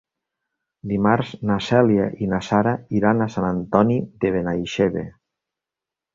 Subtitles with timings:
[0.91, 5.07] Dimarts na Cèlia i na Sara iran a Sant Antoni de Benaixeve.